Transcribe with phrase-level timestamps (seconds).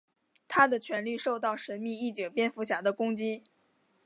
[0.47, 3.43] 他的权力受到神秘义警蝙蝠侠的攻击。